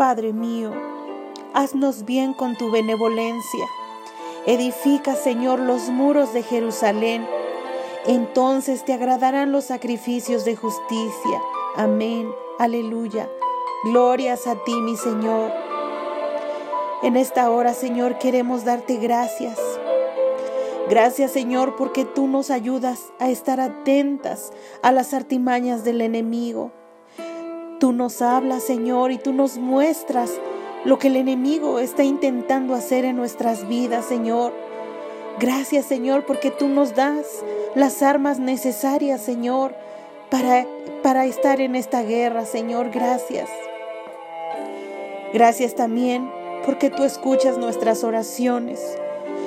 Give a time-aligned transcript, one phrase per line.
[0.00, 0.72] Padre mío,
[1.52, 3.66] haznos bien con tu benevolencia.
[4.46, 7.26] Edifica, Señor, los muros de Jerusalén.
[8.06, 11.42] Entonces te agradarán los sacrificios de justicia.
[11.76, 12.32] Amén.
[12.58, 13.28] Aleluya.
[13.84, 15.52] Glorias a ti, mi Señor.
[17.02, 19.58] En esta hora, Señor, queremos darte gracias.
[20.88, 26.72] Gracias, Señor, porque tú nos ayudas a estar atentas a las artimañas del enemigo.
[27.80, 30.30] Tú nos hablas, Señor, y tú nos muestras
[30.84, 34.52] lo que el enemigo está intentando hacer en nuestras vidas, Señor.
[35.38, 37.24] Gracias, Señor, porque tú nos das
[37.74, 39.74] las armas necesarias, Señor,
[40.28, 40.66] para,
[41.02, 42.90] para estar en esta guerra, Señor.
[42.90, 43.48] Gracias.
[45.32, 46.30] Gracias también
[46.66, 48.98] porque tú escuchas nuestras oraciones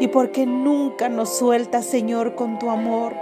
[0.00, 3.12] y porque nunca nos sueltas, Señor, con tu amor.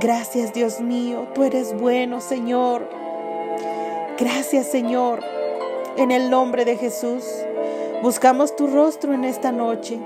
[0.00, 2.99] Gracias, Dios mío, tú eres bueno, Señor.
[4.20, 5.20] Gracias, Señor.
[5.96, 7.24] En el nombre de Jesús,
[8.02, 9.98] buscamos tu rostro en esta noche.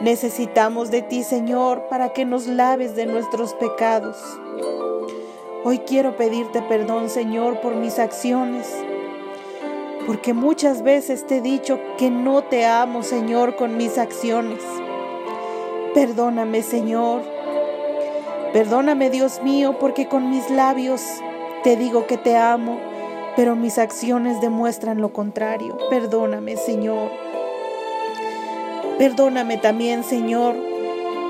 [0.00, 4.16] Necesitamos de ti, Señor, para que nos laves de nuestros pecados.
[5.62, 8.66] Hoy quiero pedirte perdón, Señor, por mis acciones
[10.06, 14.60] porque muchas veces te he dicho que no te amo, Señor, con mis acciones.
[15.94, 17.22] Perdóname, Señor.
[18.52, 21.02] Perdóname, Dios mío, porque con mis labios
[21.62, 22.78] te digo que te amo,
[23.36, 25.76] pero mis acciones demuestran lo contrario.
[25.90, 27.10] Perdóname, Señor.
[28.98, 30.54] Perdóname también, Señor,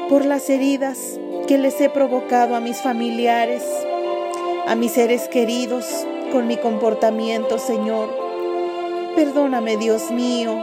[0.08, 3.62] por las heridas que les he provocado a mis familiares,
[4.66, 8.11] a mis seres queridos, con mi comportamiento, Señor.
[9.14, 10.56] Perdóname, Dios mío.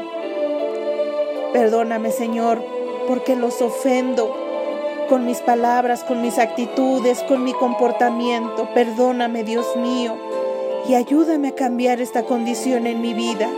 [1.53, 2.64] Perdóname, Señor,
[3.08, 4.36] porque los ofendo
[5.09, 8.70] con mis palabras, con mis actitudes, con mi comportamiento.
[8.73, 10.16] Perdóname, Dios mío,
[10.88, 13.50] y ayúdame a cambiar esta condición en mi vida.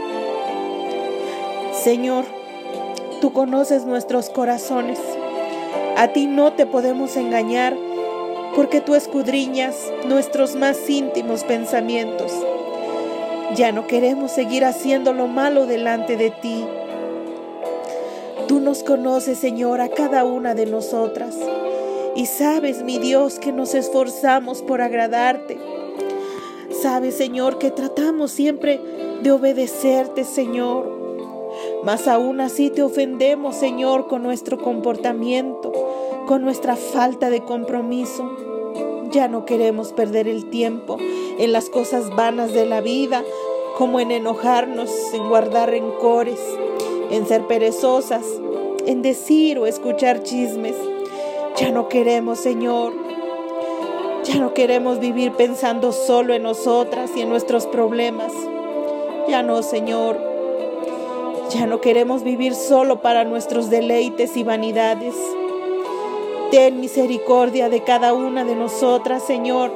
[1.74, 2.26] Señor,
[3.22, 5.00] tú conoces nuestros corazones.
[5.96, 7.76] A ti no te podemos engañar
[8.56, 9.76] porque tú escudriñas
[10.06, 12.32] nuestros más íntimos pensamientos.
[13.56, 16.66] Ya no queremos seguir haciendo lo malo delante de ti.
[18.48, 21.36] Tú nos conoces, Señor, a cada una de nosotras.
[22.16, 25.73] Y sabes, mi Dios, que nos esforzamos por agradarte.
[26.84, 28.78] Sabes, Señor, que tratamos siempre
[29.22, 30.92] de obedecerte, Señor.
[31.82, 35.72] Mas aún así te ofendemos, Señor, con nuestro comportamiento,
[36.28, 38.30] con nuestra falta de compromiso.
[39.12, 43.24] Ya no queremos perder el tiempo en las cosas vanas de la vida,
[43.78, 46.42] como en enojarnos, en guardar rencores,
[47.12, 48.26] en ser perezosas,
[48.86, 50.76] en decir o escuchar chismes.
[51.56, 53.03] Ya no queremos, Señor.
[54.24, 58.32] Ya no queremos vivir pensando solo en nosotras y en nuestros problemas.
[59.28, 60.18] Ya no, Señor.
[61.50, 65.14] Ya no queremos vivir solo para nuestros deleites y vanidades.
[66.52, 69.72] Ten misericordia de cada una de nosotras, Señor,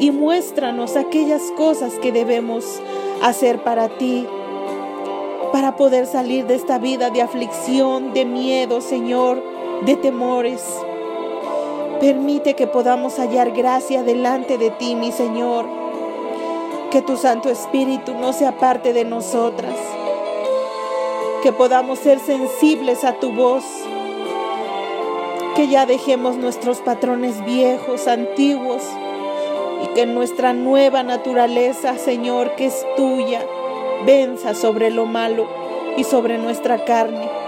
[0.00, 2.64] y muéstranos aquellas cosas que debemos
[3.22, 4.26] hacer para ti,
[5.52, 9.40] para poder salir de esta vida de aflicción, de miedo, Señor,
[9.84, 10.62] de temores.
[12.04, 15.64] Permite que podamos hallar gracia delante de ti, mi Señor.
[16.90, 19.74] Que tu Santo Espíritu no sea parte de nosotras.
[21.42, 23.64] Que podamos ser sensibles a tu voz
[25.56, 28.82] que ya dejemos nuestros patrones viejos, antiguos,
[29.82, 33.46] y que nuestra nueva naturaleza, Señor, que es tuya,
[34.04, 35.46] venza sobre lo malo
[35.96, 37.43] y sobre nuestra carne.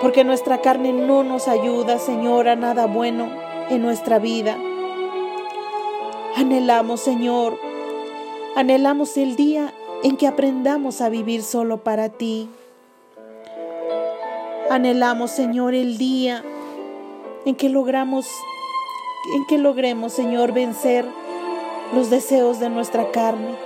[0.00, 3.28] Porque nuestra carne no nos ayuda, Señor, a nada bueno
[3.68, 4.56] en nuestra vida.
[6.36, 7.58] Anhelamos, Señor,
[8.54, 12.48] anhelamos el día en que aprendamos a vivir solo para ti.
[14.70, 16.44] Anhelamos, Señor, el día
[17.44, 18.28] en que logramos,
[19.34, 21.06] en que logremos, Señor, vencer
[21.92, 23.56] los deseos de nuestra carne.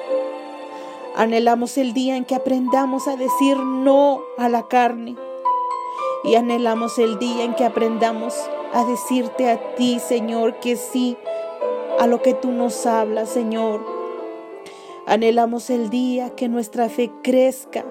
[1.15, 5.17] Anhelamos el día en que aprendamos a decir no a la carne.
[6.25, 8.35] Y anhelamos el día en que aprendamos
[8.73, 11.17] a decirte a ti, Señor, que sí
[11.99, 13.85] a lo que tú nos hablas, Señor.
[15.07, 17.85] Anhelamos el día que nuestra fe crezca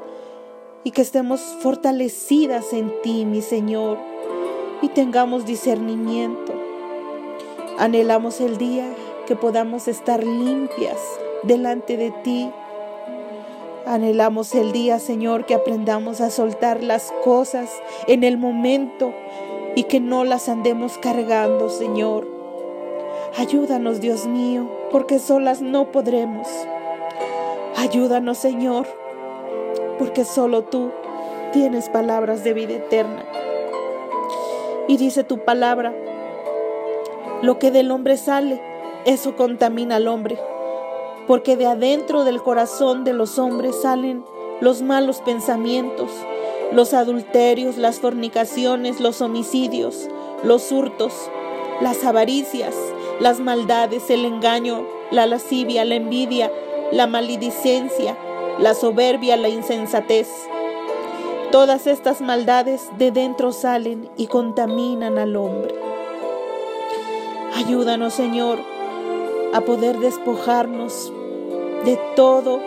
[0.83, 3.97] y que estemos fortalecidas en ti, mi Señor,
[4.81, 6.53] y tengamos discernimiento.
[7.77, 8.85] Anhelamos el día
[9.27, 10.97] que podamos estar limpias
[11.43, 12.51] delante de ti.
[13.91, 17.69] Anhelamos el día, Señor, que aprendamos a soltar las cosas
[18.07, 19.13] en el momento
[19.75, 22.25] y que no las andemos cargando, Señor.
[23.37, 26.47] Ayúdanos, Dios mío, porque solas no podremos.
[27.75, 28.87] Ayúdanos, Señor,
[29.99, 30.91] porque solo tú
[31.51, 33.25] tienes palabras de vida eterna.
[34.87, 35.93] Y dice tu palabra,
[37.41, 38.61] lo que del hombre sale,
[39.03, 40.39] eso contamina al hombre,
[41.27, 44.23] porque de adentro del corazón de los hombres salen
[44.59, 46.11] los malos pensamientos,
[46.71, 50.07] los adulterios, las fornicaciones, los homicidios,
[50.43, 51.13] los hurtos,
[51.81, 52.75] las avaricias,
[53.19, 56.51] las maldades, el engaño, la lascivia, la envidia,
[56.91, 58.17] la maledicencia,
[58.59, 60.27] la soberbia, la insensatez.
[61.51, 65.75] Todas estas maldades de dentro salen y contaminan al hombre.
[67.55, 68.59] Ayúdanos, Señor,
[69.53, 71.11] a poder despojarnos
[71.85, 72.59] de todo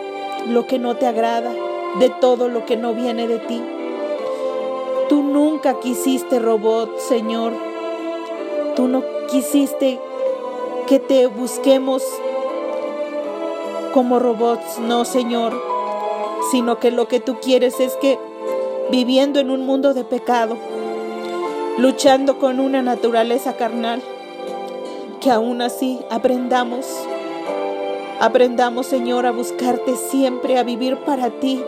[0.47, 1.53] lo que no te agrada,
[1.99, 3.61] de todo lo que no viene de ti.
[5.09, 7.53] Tú nunca quisiste robot, Señor.
[8.75, 9.99] Tú no quisiste
[10.87, 12.03] que te busquemos
[13.93, 15.53] como robots, no, Señor,
[16.51, 18.19] sino que lo que tú quieres es que
[18.91, 20.57] viviendo en un mundo de pecado,
[21.77, 24.01] luchando con una naturaleza carnal,
[25.25, 26.85] que aún así aprendamos,
[28.19, 31.63] aprendamos, Señor, a buscarte siempre, a vivir para ti,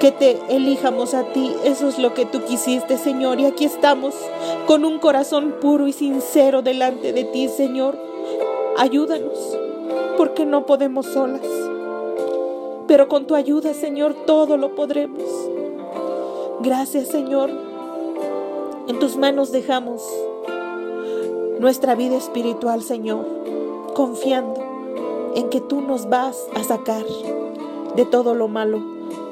[0.00, 1.54] que te elijamos a ti.
[1.62, 3.38] Eso es lo que tú quisiste, Señor.
[3.38, 4.14] Y aquí estamos
[4.66, 7.98] con un corazón puro y sincero delante de ti, Señor.
[8.78, 9.58] Ayúdanos,
[10.16, 11.46] porque no podemos solas.
[12.86, 15.22] Pero con tu ayuda, Señor, todo lo podremos.
[16.60, 17.50] Gracias, Señor.
[18.88, 20.02] En tus manos dejamos
[21.60, 23.26] nuestra vida espiritual, Señor,
[23.94, 24.62] confiando
[25.34, 27.04] en que tú nos vas a sacar
[27.96, 28.82] de todo lo malo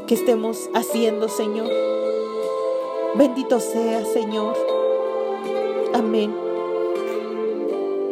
[0.06, 1.70] que estemos haciendo, Señor.
[3.14, 4.54] Bendito sea, Señor.
[5.94, 6.47] Amén.